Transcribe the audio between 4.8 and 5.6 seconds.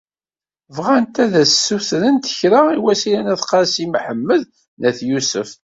At Yusef.